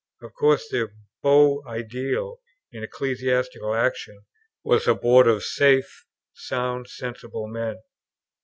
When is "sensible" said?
6.89-7.45